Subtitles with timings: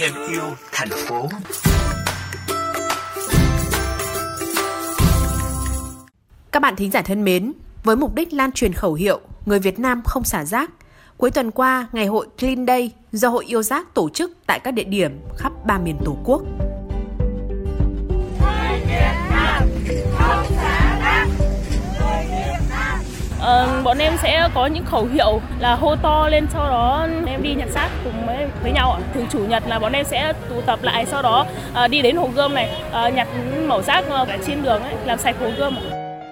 [0.00, 1.28] thêm yêu thành phố.
[6.52, 7.52] Các bạn thính giả thân mến,
[7.84, 10.70] với mục đích lan truyền khẩu hiệu người Việt Nam không xả rác,
[11.16, 14.70] cuối tuần qua, ngày hội Clean Day do Hội Yêu Rác tổ chức tại các
[14.70, 16.42] địa điểm khắp ba miền Tổ quốc.
[23.48, 27.42] Uh, bọn em sẽ có những khẩu hiệu là hô to lên sau đó em
[27.42, 29.00] đi nhặt rác cùng với, với nhau ạ.
[29.14, 31.46] Thường chủ nhật là bọn em sẽ tụ tập lại sau đó
[31.84, 33.28] uh, đi đến hồ gươm này uh, nhặt
[33.66, 35.76] mẩu rác uh, trên đường ấy, làm sạch hồ gươm.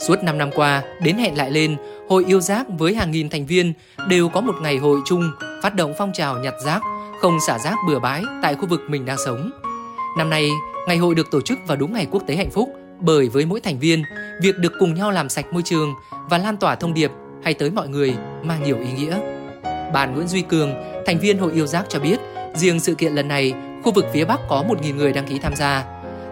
[0.00, 1.76] Suốt 5 năm qua, đến hẹn lại lên,
[2.08, 3.72] Hội Yêu Rác với hàng nghìn thành viên
[4.08, 5.30] đều có một ngày hội chung
[5.62, 6.80] phát động phong trào nhặt rác,
[7.20, 9.50] không xả rác bừa bãi tại khu vực mình đang sống.
[10.18, 10.48] Năm nay,
[10.88, 12.68] ngày hội được tổ chức vào đúng ngày quốc tế hạnh phúc
[13.00, 14.02] bởi với mỗi thành viên,
[14.42, 15.94] việc được cùng nhau làm sạch môi trường
[16.30, 17.10] và lan tỏa thông điệp
[17.42, 19.18] hay tới mọi người mang nhiều ý nghĩa.
[19.94, 20.70] Bạn Nguyễn Duy Cường,
[21.06, 22.16] thành viên Hội Yêu Rác cho biết,
[22.54, 25.52] riêng sự kiện lần này, khu vực phía Bắc có 1.000 người đăng ký tham
[25.56, 25.84] gia.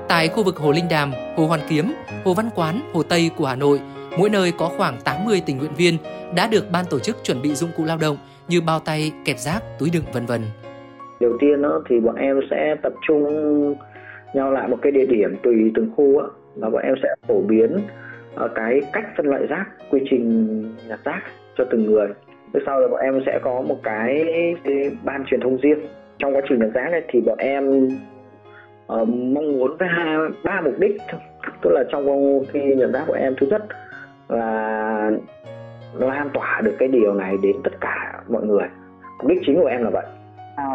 [0.08, 1.92] Tại khu vực Hồ Linh Đàm, Hồ Hoàn Kiếm,
[2.24, 3.80] Hồ Văn Quán, Hồ Tây của Hà Nội,
[4.18, 5.96] mỗi nơi có khoảng 80 tình nguyện viên
[6.34, 8.16] đã được ban tổ chức chuẩn bị dụng cụ lao động
[8.48, 10.40] như bao tay, kẹp rác, túi đựng vân vân.
[11.20, 13.24] Đầu tiên đó, thì bọn em sẽ tập trung
[14.34, 16.26] nhau lại một cái địa điểm tùy từng khu á,
[16.58, 17.78] và bọn em sẽ phổ biến
[18.44, 21.22] uh, cái cách phân loại rác quy trình nhặt rác
[21.56, 22.08] cho từng người.
[22.52, 24.24] Từ sau là bọn em sẽ có một cái,
[24.64, 25.78] cái ban truyền thông riêng.
[26.18, 27.88] Trong quá trình nhặt rác này thì bọn em
[28.92, 30.96] uh, mong muốn với hai ba mục đích
[31.62, 33.62] tức là trong khi nhặt rác của em thứ nhất
[34.28, 35.10] là
[35.98, 38.66] lan tỏa được cái điều này đến tất cả mọi người.
[39.18, 40.06] Mục đích chính của em là vậy.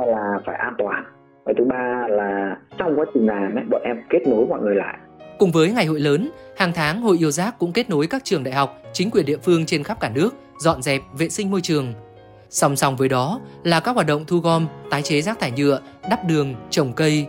[0.08, 1.04] Là phải an toàn.
[1.44, 4.76] Và thứ ba là trong quá trình làm ấy, bọn em kết nối mọi người
[4.76, 4.98] lại.
[5.40, 8.44] Cùng với ngày hội lớn, hàng tháng Hội Yêu Rác cũng kết nối các trường
[8.44, 11.62] đại học, chính quyền địa phương trên khắp cả nước dọn dẹp, vệ sinh môi
[11.62, 11.94] trường.
[12.50, 15.82] Song song với đó là các hoạt động thu gom, tái chế rác thải nhựa,
[16.10, 17.26] đắp đường, trồng cây.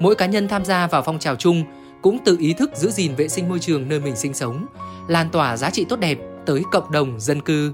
[0.00, 1.64] Mỗi cá nhân tham gia vào phong trào chung
[2.02, 4.66] cũng tự ý thức giữ gìn vệ sinh môi trường nơi mình sinh sống,
[5.08, 7.72] lan tỏa giá trị tốt đẹp tới cộng đồng dân cư.